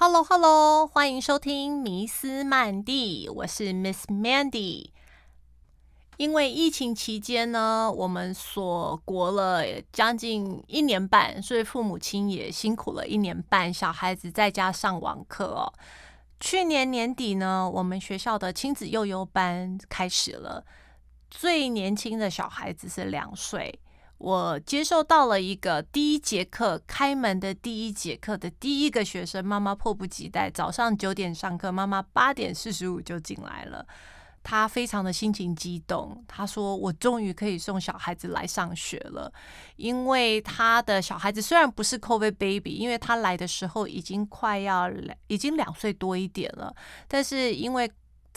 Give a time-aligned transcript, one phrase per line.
[0.00, 4.90] Hello Hello，欢迎收听迷思曼蒂，我是 Miss Mandy。
[6.16, 15.74] 因为疫情期间呢，我们锁国了将近一年半，所以父母亲也辛苦了一年半，小孩子在家上网课哦。
[16.38, 20.64] 去年年底呢，我们学校的亲子幼幼班开始了，
[21.28, 23.80] 最年轻的小孩子是两岁。
[24.18, 33.86] 我接受到了一个第一节课开门的第一节课的第一个学生，妈妈迫不及待，早上九点上课，妈妈八点四十五就进来了，
[34.42, 39.32] 她非常的心情激动，她说我终于可以送小孩子来上学了，
[39.76, 46.74] 因为他的小孩子虽然不是 COVID baby，因为他来的时候已经快要两，已经两岁多一点了，
[47.06, 47.88] 但是因为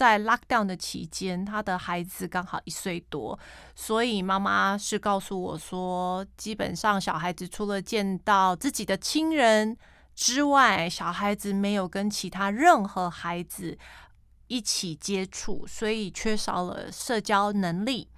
[0.01, 3.37] 在 lockdown 的期间，他的孩子刚好一岁多，
[3.75, 9.77] 所以妈妈是告诉我说，基本上小孩子除了见到自己的亲人
[10.15, 13.77] 之外，小孩子没有跟其他任何孩子
[14.47, 18.09] 一起接触，所以缺少了社交能力。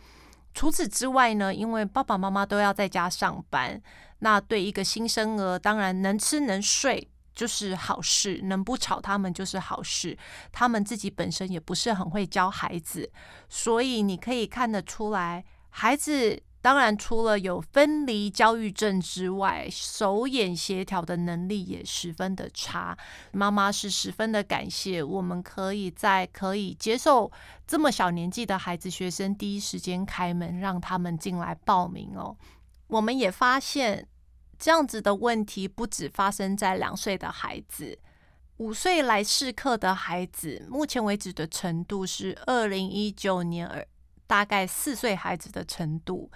[0.53, 3.81] 除此之外呢，因为爸爸妈妈都要在家上班，
[4.19, 7.09] 那对一个新生儿，当然能吃能睡。
[7.35, 10.17] 就是好事，能不吵他们就是好事。
[10.51, 13.11] 他们自己本身也不是很会教孩子，
[13.49, 22.97] 所以你可以看得出来，孩子当然除了有分离焦虑症之外，手眼协调的能力也十分的差。
[23.31, 27.31] 妈妈是十分的感谢，我们可以在可以接受
[27.67, 32.37] 这么小年纪的孩子学生第一时间开门，让他们进来报名哦。
[32.87, 34.07] 我们也发现。
[34.63, 37.99] 这样子的问题不止发生在两岁的孩子，
[38.59, 43.85] 五岁来试课的孩子，目前为止的程度是二零一九年二
[44.25, 46.31] 大概四岁孩子的程度。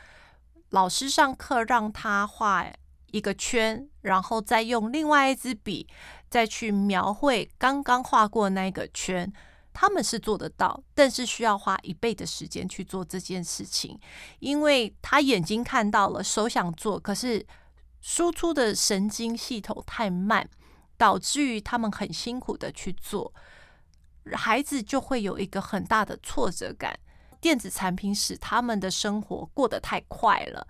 [0.72, 2.66] 老师上课让他画
[3.11, 5.88] 一个圈，然后再用另外一支笔
[6.30, 9.31] 再去描绘刚刚画过那个圈，
[9.72, 13.98] 他们是做得到，但是需要花一倍的时间去做这件事情，
[14.39, 17.48] 因为他眼睛看到了，手想做，可是。
[17.99, 20.49] 输出的神经系统太慢，
[20.97, 23.33] 导致于他们很辛苦的去做，
[24.33, 26.99] 孩子就会有一个很大的挫折感。
[27.39, 30.67] 电子产品使他们的生活过得太快了，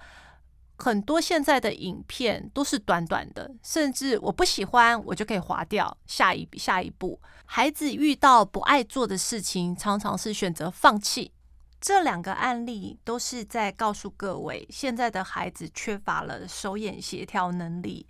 [0.77, 7.21] 很多现在的影片都是短短的，甚至我不喜欢我就可以划掉下一下一步。
[7.45, 11.31] 孩子遇到不爱做的事情，常常是选择放弃。
[11.79, 18.07] 这两个案例都是在告诉各位，现在的孩子缺乏了手眼协调能力。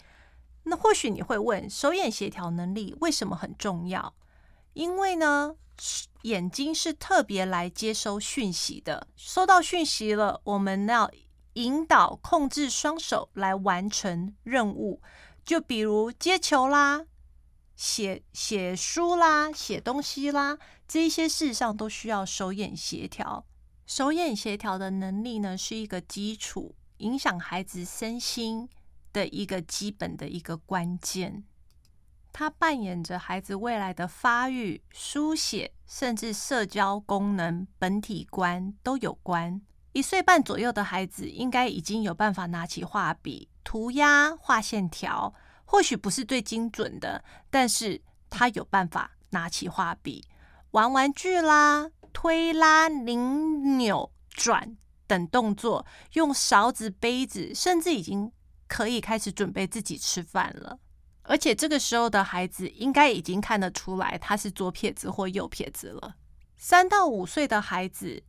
[0.64, 4.14] 那或许你会问，手眼协调能力为什么很重要？
[4.74, 5.56] 因为呢，
[6.24, 9.08] 眼睛是特别来接收讯息的。
[9.16, 11.12] 收到讯息了，我们要
[11.54, 15.02] 引导、控制双手来完成任务。
[15.46, 17.06] 就比如接球啦、
[17.76, 20.58] 写写书啦、写东西啦，
[20.88, 23.46] 这一些事实上都需要手眼协调。
[23.88, 28.68] 手眼协调的能力呢，是一个基础，影响孩子身心
[29.14, 31.46] 的一个基本的一个关键。
[32.34, 39.62] 它扮演着孩子未来的发育、书写，甚至社交功能、本体观都有关。
[39.94, 45.34] 一岁半左右的孩子应该已经有办法拿起画笔涂鸦、画线条，
[45.64, 50.28] 或许不是最精准的，但是他有办法拿起画笔
[50.72, 51.90] 玩玩具啦。
[52.28, 54.76] 推拉、拧、扭、转
[55.08, 58.30] 等动作，用勺子、杯子，甚至已经
[58.68, 60.78] 可以开始准备自己吃饭了。
[61.22, 66.16] 而且这个时候的孩子，应该已经看得出来他是左撇子或右撇子了。
[66.58, 68.22] 三到五岁的孩子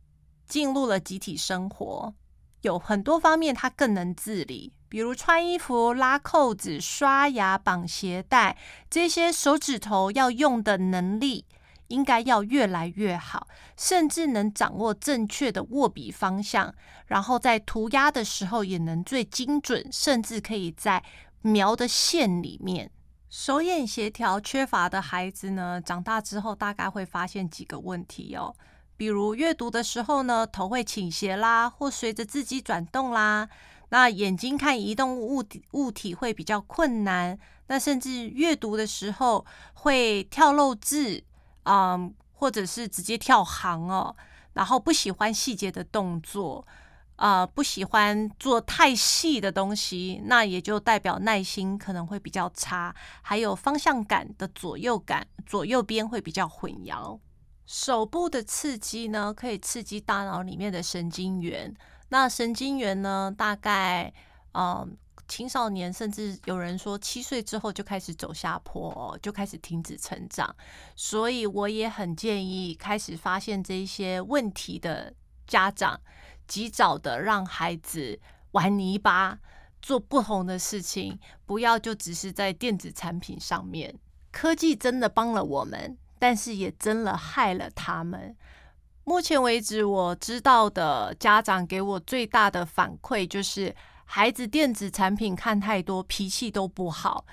[0.47, 2.13] 进入了集体生活，
[2.61, 8.57] 有很多方面他更能自理，比如穿衣服、拉扣子、刷牙、绑鞋带，
[8.89, 11.43] 这些手指头要用的能力。
[11.89, 16.73] 应该要越来越好，甚至能掌握正确的握笔方向，
[17.05, 21.03] 然后在涂鸦的时候也能最精准，甚至可以在
[21.41, 22.89] 描的线里面。
[23.29, 28.55] 手眼协调缺乏的孩子呢，长大之后大概会发现几个问题哦，
[28.97, 33.47] 比如阅读的时候呢，头会倾斜啦，或随着自己转动啦，
[33.89, 37.37] 那眼睛看移动物体物体会比较困难，
[37.67, 41.23] 那甚至阅读的时候会跳漏字。
[41.63, 44.15] 嗯，或者是直接跳行哦，
[44.53, 46.65] 然后不喜欢细节的动作，
[47.17, 57.19] 啊，不喜欢做太细的东西，那也就代表耐心可能会比较差，还有方向感的左右感，左右边会比较混淆。
[57.65, 61.75] 手部的刺激呢，可以刺激大脑里面的神经元，
[62.07, 64.11] 那神经元呢，大概
[64.53, 64.97] 嗯，
[65.29, 70.53] 青少年甚至有人说七岁之后就开始走下坡，就开始停止成长。
[70.95, 75.13] 所以我也很建议，开始发现这些问题的
[75.45, 76.01] 家长，
[76.47, 78.19] 及早的让孩子
[78.51, 79.37] 玩泥巴，
[79.83, 83.95] 做不同的事情，不要就只是在电子产品上面。
[84.31, 88.35] 科技真的帮了我们，但是也真的害了他们。
[89.03, 93.75] 目前为止，我知道的家长给我最大的反馈就是。
[94.11, 97.27] 孩子电子产品看太多，脾气都不好。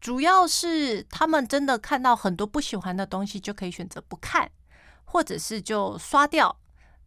[0.00, 4.48] 主要是他们真的看到很多不喜欢的东西，就可以选择不看，
[5.04, 6.56] 或者是就刷掉。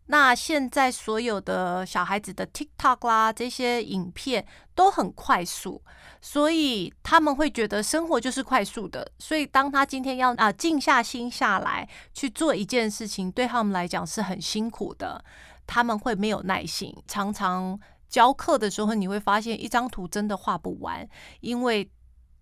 [0.08, 4.46] 那现在所有的小孩子的 TikTok 啦，这些影片
[4.76, 5.82] 都很快速，
[6.20, 9.10] 所以他们会觉得生活就是快速的。
[9.18, 15.24] 所以当他今天要啊静下心下来去做一件事情，对他们来讲是很辛苦的。
[15.66, 17.80] 他们会没有耐心，常常。
[18.14, 21.90] 教课的时候，你会发现一张图真的画不完，因为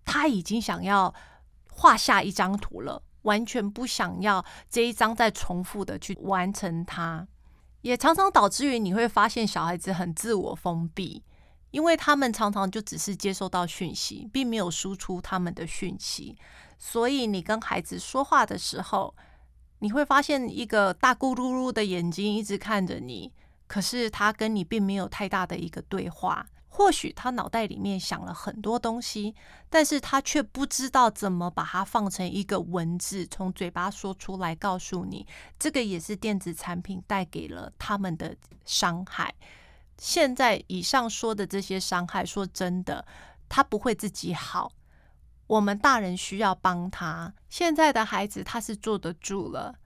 [0.04, 1.14] 他已经想要
[1.70, 7.26] 画下一张图了，完全不想要这一张再重复的去完成它，
[7.80, 11.24] 也常常导致于你会发现小孩子很自我封闭，
[11.70, 16.36] 因为他们常常就只是接收到讯息，并没有输出他们的讯息，
[16.78, 19.16] 所以你跟孩子说话的时候，
[19.78, 23.32] 你会发现一个大咕噜噜的眼睛一直看着你。
[23.72, 29.34] 可是他跟你并没有太大的一个对话，或许他脑袋里面想了很多东西，
[29.70, 35.26] 但是他却不知道怎么把它放成一个文字，从嘴巴说出来告诉你。
[35.58, 38.36] 这个也是电子产品带给了他们的
[38.66, 39.34] 伤害。
[39.96, 43.06] 现在以上说的这些伤害，说真的，
[43.48, 44.70] 他不会自己好，
[45.46, 47.32] 我们大人需要帮他。
[47.48, 49.76] 现在的孩子他是坐得住了，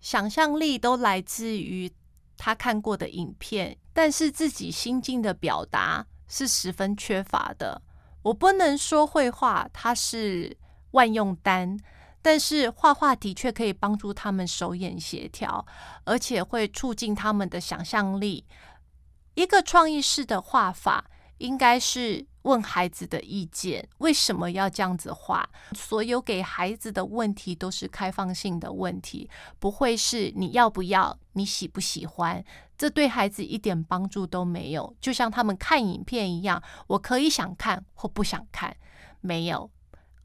[0.00, 1.90] 想象力都来自于。
[2.36, 7.82] 他看过的影片，但是自己心境的表达是十分缺乏的。
[8.22, 10.56] 我不能说绘画它是
[10.90, 11.78] 万用丹，
[12.20, 15.64] 但是画画的确可以帮助他们手眼协调，
[16.04, 18.44] 而且会促进他们的想象力。
[19.34, 22.26] 一个创意式的画法，应该是。
[22.46, 25.44] 问孩子的意见，为什么要这样子画？
[25.72, 29.28] 所有给孩子的问题都是开放性的问题，
[29.58, 32.44] 不会是你要不要、你喜不喜欢，
[32.78, 34.94] 这对孩子一点帮助都没有。
[35.00, 38.76] 就像他们看影片一样，我可以想看或不想看，
[39.20, 39.68] 没有，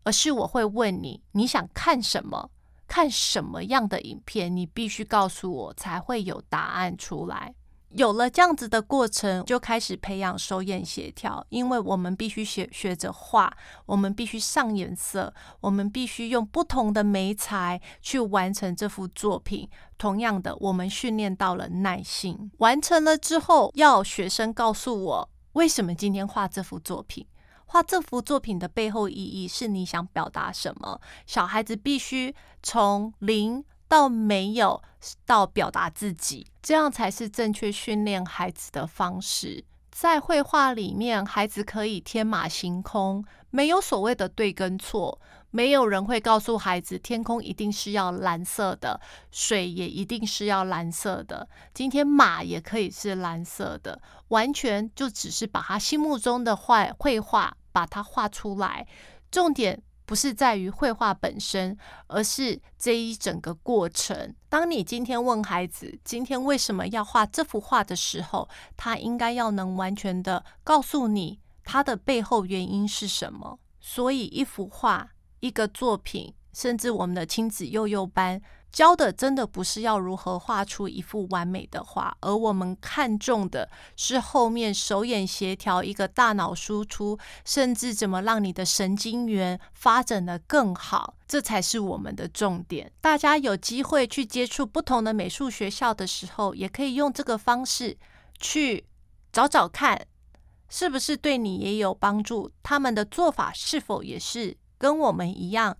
[0.03, 2.51] 而是我会问你，你想看什么？
[2.87, 4.55] 看什么样的影片？
[4.55, 7.55] 你必须告诉我，才会有答案出来。
[7.93, 13.51] 有了这样子的过程，就开始培养手眼协调，因为我们必须学学着画，
[13.85, 19.69] 我们必须上颜色，我们必须用不同的媒材去完成这幅作品。
[19.97, 27.27] 同样的，我们训练到了耐心，完成了之后，要学生告诉我为什么今天画这幅作品，
[27.65, 31.01] 画这幅作品的背后意义是你想表达什么？
[31.25, 32.33] 小孩子必须
[32.63, 33.63] 从零。
[33.91, 34.81] 到没有
[35.25, 39.65] 到表达自己，这样才是正确训练孩子的方式。
[39.91, 45.19] 在绘画里面，孩子可以天马行空，没有所谓的对跟错。
[45.49, 51.49] 没有人会告诉孩子，天空一定是要蓝色的，水也一定是要蓝色的。
[51.73, 58.87] 今天马也可以是蓝色的，完全就只是把他心目中的画绘画把它画出来。
[59.29, 59.83] 重点。
[60.05, 61.77] 不是在于绘画本身，
[62.07, 64.35] 而是这一整个过程。
[64.49, 73.59] 当你今天问孩子今天为什么要画这幅画的时候，他应该要能完全的告诉你他的背后原因是什么。
[73.79, 75.09] 所以，一幅画、
[75.39, 78.41] 一个作品，甚至我们的亲子幼幼班。
[78.71, 92.89] 教的真的不是要如何画出一幅完美的画，而我们看重的是后面手眼协调、一个大脑输出，甚至怎么让你的神经元发展的更好，这才是我们的重点。
[93.01, 97.97] 大家有机会去接触不同的美术学校的时候，也可以用这个方式
[98.39, 98.85] 去
[99.33, 100.07] 找找看，
[100.69, 102.49] 是不是对你也有帮助？
[102.63, 105.75] 他们的做法是否也是跟我们一样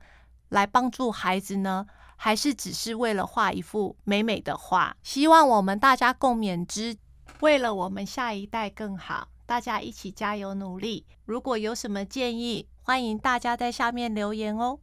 [0.50, 1.86] 来帮助孩子呢？
[2.24, 4.96] 还是只是为了画一幅美美的画？
[5.02, 6.96] 希望我们大家共勉之，
[7.40, 11.08] 为了我们下一代更好，大家一起加油努力。
[11.26, 14.78] 如果有什么建议，欢迎大家在下面留言哦。